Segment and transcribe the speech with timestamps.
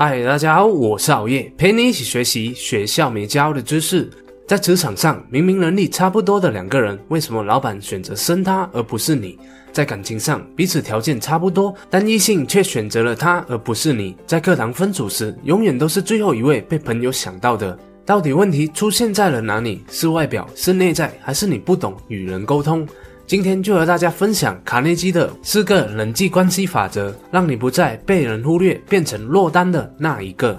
[0.00, 4.08] 嗨，大家好，我是熬夜，陪你一起学习学校没教的知识。
[4.46, 9.36] 在职场上，明明能力差不多的两个人，为什么老板选择升他而不是你？
[9.72, 14.14] 在感情上，彼此条件差不多，但异性却选择了他而不是你。
[14.24, 17.76] 在课堂分组时，永远都是最后一位被朋友想到的。
[18.06, 19.82] 到底问题出现在了哪里？
[19.90, 22.86] 是外表，是内在，还是你不懂与人沟通？
[23.28, 30.58] 今天就和大家分享卡内基的四个人际关系法则，让你不再被人忽略，变成落单的那一个。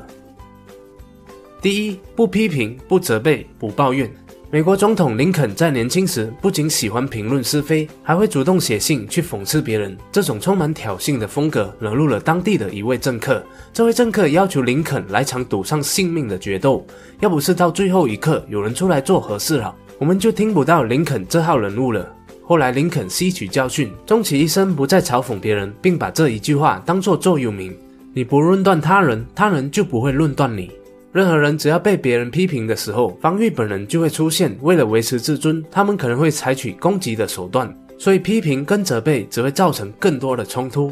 [1.63, 4.07] 第一，不批评，不责备，不抱怨。
[4.51, 9.97] 美国总统林肯在年轻时不仅喜欢评论是非，还会主动写信去讽刺别人。
[10.11, 13.43] 这种充满挑衅的风格惹怒了当地的一位政客。
[13.73, 16.85] 这位政客要求林肯来场赌上性命的决斗。
[17.19, 22.15] 要不是到最后一刻有人出来做和事佬，我们就听不到林肯这号人物了。
[22.49, 27.77] 后来，林肯吸取教训，终其一生不再嘲讽别人，并把这一句话当作座右铭：
[28.11, 30.71] 你不论断他人，他人就不会论断你。
[31.13, 34.57] 任何人只要被别人批评的时候，防御本能就会出现。
[34.63, 37.71] 为了维持自尊，他们可能会采取攻击的手段。
[37.99, 40.91] 所以，批评跟责备只会造成更多的冲突。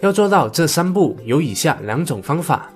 [0.00, 2.68] 要做到这三步，有以下两种方法：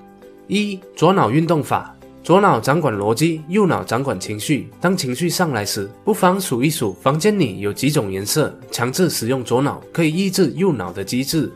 [0.46, 1.92] 一、左脑运动法。
[2.24, 4.68] 左脑掌管逻辑，右脑掌管情绪。
[4.80, 8.56] 当情绪上来时，不妨数一数房间里有几种颜色。
[8.70, 11.50] 强制使用左脑可以抑制右脑的机制。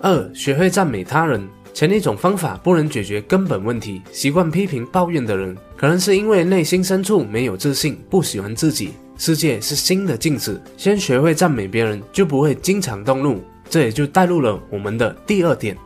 [0.00, 1.48] 二、学会赞美他人。
[1.72, 4.02] 前一种方法不能解决根本问题。
[4.10, 8.90] 习惯批评抱怨的人，可能是因为内心深处没有自信，不喜欢自己。
[9.16, 13.40] 世界是新的镜子，先学会赞美别人，就不会经常动怒。
[13.70, 15.76] 这也就带入了我们的第二点。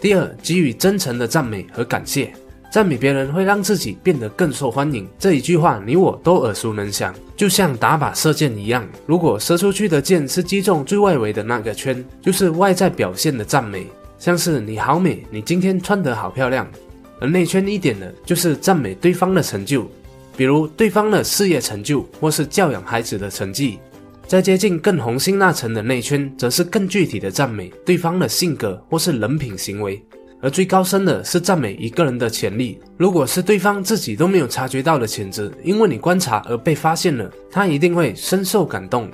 [0.00, 2.32] 第二，给予真诚的赞美和感谢。
[2.74, 8.84] 赞美别人会让自己变得更受欢迎，这一句话你我都耳熟能详，就像打靶射箭一样。
[9.06, 13.86] 如果射出去的箭是击中最外围的那个圈，就是外在表现的赞美，
[14.18, 16.66] 像是你好美，你今天穿得好漂亮。
[17.20, 19.88] 而内圈一点的，就是赞美对方的成就，
[20.36, 23.78] 比如对方的事业成就，或是教养孩子的成绩。
[24.26, 30.04] 在接近更红心那层的内圈，则是更具体的赞美对方的性格或是人品行为。
[30.44, 32.78] 而最高深的是赞美一个人的潜力。
[32.98, 39.10] 如果是对方自己都没有察觉到的潜质，因为你观察而被发现了，他一定会深受感动。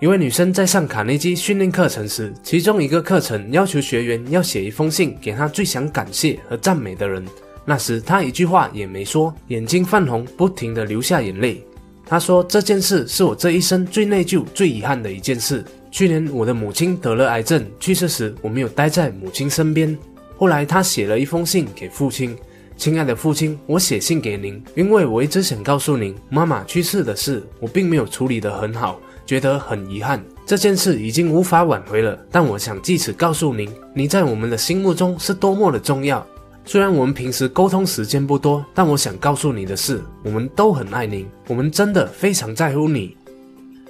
[0.00, 7.24] 一位女生在上卡内基训练课程时，其中一个课程要求学员要写一封信给她最想感谢和赞美的人。
[7.64, 11.64] 那时她一句话也没说，眼睛泛红，不停地流下眼泪。
[12.04, 15.64] 她说：“这件事是我这一生最内疚、最遗憾的一件事。
[15.90, 19.96] 去年我的母亲得了癌症，去世时我没有待在母亲身边。”
[20.36, 22.36] 后来，她写了一封信给父亲
[22.76, 30.22] ：“亲爱的父亲，我写信给您，因为我一直想告诉您，妈妈去世的事，我并没有处理得很好，觉得很遗憾。
[30.46, 36.24] 这件事已经无法挽回了，但我想借此告诉您，你在我们的心目中是多么的重要。
[36.64, 43.16] 虽然我们平时沟通时间不多，但我想告诉你的是，我们都很爱您，我们真的非常在乎你。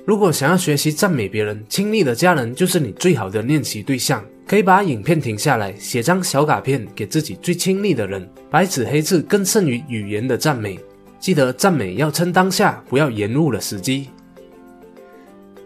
[0.09, 10.81] 如果想要学习赞美别人，亲密的家人就是你最好的练习对象。”可以把影片停下来，写张小卡片给自己最亲密的人，白纸黑字更胜于语言的赞美。
[11.21, 14.09] 记得赞美要趁当下，不要延误了时机。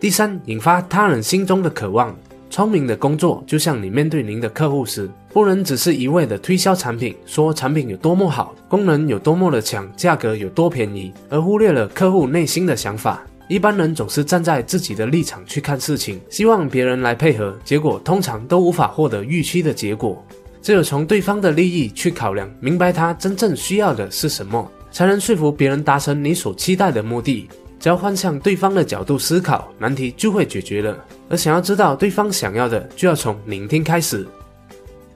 [0.00, 2.12] 第三，引发他人心中的渴望。
[2.50, 13.22] 聪明的工作就像你面对您的客户时，不能只是一味的推销产品，说产品有多么好，功能有多么的强，价格有多便宜，而忽略了客户内心的想法。
[13.48, 20.24] 一般人总是站在自己的立场去看事情，希望别人来配合，结果通常都无法获得预期的结果。
[20.62, 27.48] 只有从对方的利益去考量，明白他真正需要的是什么，才能说服别人达成你所期待的目的。
[27.80, 30.96] 只要换向对方的角度思考，难题就会解决了。
[31.28, 34.24] 而想要知道对方想要的，就要从聆听开始。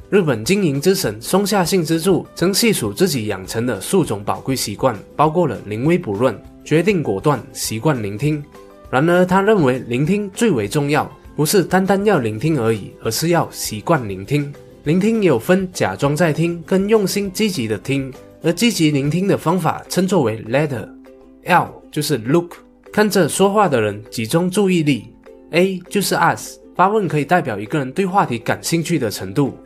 [0.08, 6.40] 日本经营之神松下幸之助曾细数自己养成的数种宝贵习惯，包括了临危不乱。
[6.64, 8.42] 决定果断，习惯聆听。
[8.88, 14.52] 然而，他认为聆听最为重要，不是单单要聆听而已，而是要习惯聆听。
[14.84, 18.12] 聆听有分假装在听，跟用心积极的听。
[18.44, 22.52] 而积极聆听的方法称作为 letter，L 就是 look，
[22.92, 25.12] 看着说话的人集中注意力
[25.50, 29.56] ；A 就是 ask，发问可以代表一个人对话题感兴趣的程度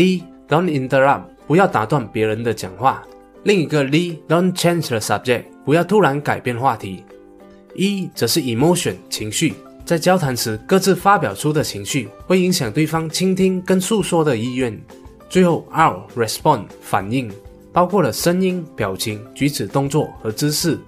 [0.00, 3.02] ；D don't interrupt，不要打断别人的讲话。
[3.42, 7.04] 另一个 le don't change the subject，不要突然改变话题。
[7.74, 9.52] E 则是 emotion 情绪，
[9.84, 14.80] 在交谈时各自发表出的情绪会影响对方倾听跟诉说的意愿。
[15.28, 17.30] 最后 R respond 反应，
[17.70, 20.78] 包括了声音、表情、举止动作和姿势。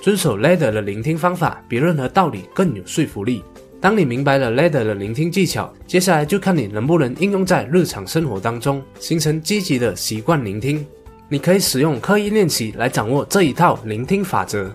[0.00, 3.42] 遵守 LEADER 的聆听方法，比任何道理更有说服力。
[3.80, 10.84] 当你明白了 LEADER 的聆听技巧，接下来就看你能不能应用在日常生活当中，形成积极的习惯聆听。
[11.28, 14.70] 你可以使用刻意练习来掌握这一套聆听法则。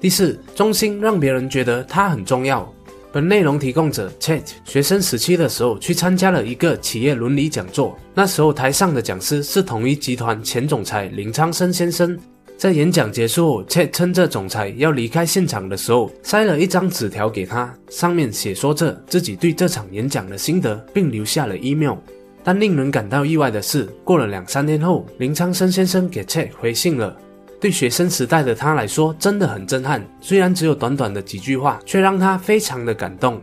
[0.00, 2.70] 第四，中心让别人觉得他很重要。
[3.10, 12.16] 本内容提供者 Chat 学生时期的时候去参加了一个企业伦理讲座，那时候台上的讲师是统一集团前总裁林昌生先生。
[12.58, 21.94] 在演讲结束后，Chat 趁着总裁要离开现场的时候，塞了一张纸条给他，上面写说着自己对这场演讲的心得，并留下了 email。
[22.42, 27.16] 但令人感到意外的是，过了两三天后，林昌生先生给 Chat 回信了。
[27.60, 30.04] 对学生时代的他来说，真的很震撼。
[30.20, 33.40] 虽然只有短短的几句话，却让他非常的感动。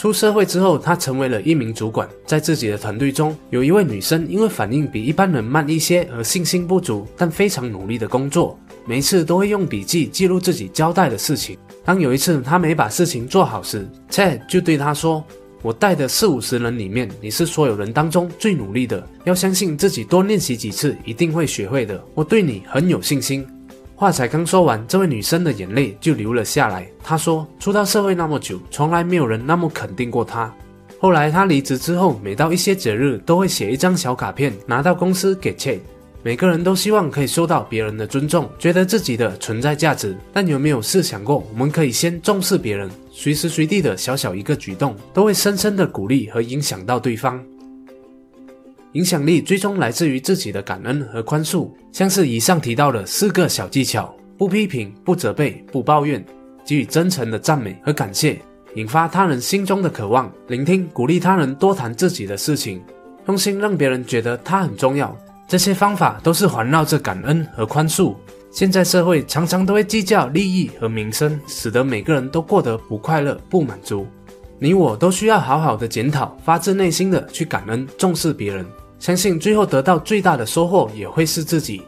[0.00, 11.54] 出社会之后，他成为了一名主管，在自己的团队中，有一位女生因为反应比一般人慢一些而信心不足，但非常努力的工作，每一次都会用笔记记录自己交代的事情。
[11.84, 15.22] 当有一次他没把事情做好时蔡就对他说。
[15.62, 19.06] 我带的四五十人里面，你是所有人当中最努力的。
[19.24, 22.02] 要相信自己，多练习几次，一定会学会的。
[22.14, 23.46] 我对你很有信心。
[24.00, 26.90] 话才刚说完，这位女生的眼泪就流了下来。
[27.04, 30.50] 她说：“出道社会那么久，从来没有人那么肯定过她。”
[30.98, 35.80] 后来她离职之后，每到一些节日，都会写一张小卡片，拿到公司给 c h e。
[36.22, 40.16] 每个人都希望可以受到别人的尊重，觉得自己的存在价值。
[40.32, 47.38] 但有没有试想过，我们可以先重视别人，随时随地的小小一个举动，都会深深的鼓励和影响到对方。
[48.92, 56.24] 影响力最终来自于自己的感恩和宽恕，像是以上提到的四个小技巧：不批评、不责备、不抱怨，
[56.66, 58.40] 给予真诚的赞美和感谢，
[58.74, 62.82] 引发他人心中的渴望，聆听、鼓励他人多谈自己的事情，
[63.28, 65.16] 用心让别人觉得他很重要。
[65.46, 68.14] 这些方法都是环绕着感恩和宽恕。
[68.50, 74.04] 现在社会常常都会计较利益和名声，使得每个人都过得不快乐、不满足。
[74.58, 78.66] 你我都需要好好的检讨，发自内心的去感恩、重视别人，
[79.00, 81.82] 相信最后得到最大的收获也会是自己。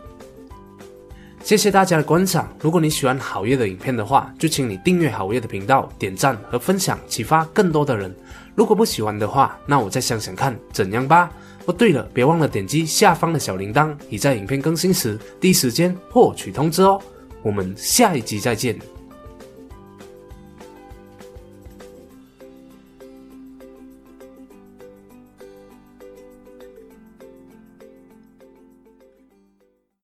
[1.45, 2.49] 谢谢大家的观赏。
[2.61, 8.15] 如果你喜欢好业的影片的话，就请你订阅好业的频道、点赞和分享，启发更多的人。
[8.55, 11.31] 如果不喜欢的话，那我再想想看怎样吧。
[11.67, 17.01] 哦，对了，别忘了点击下方的小铃铛，以在影片更新时第一时间获取通知哦。
[17.43, 18.79] 我们下一集再见。